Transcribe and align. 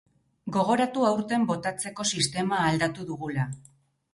Gogoratu 0.55 1.03
aurten 1.09 1.45
botatzeko 1.51 2.07
sistema 2.15 2.63
aldatu 2.71 3.07
dugula. 3.11 3.47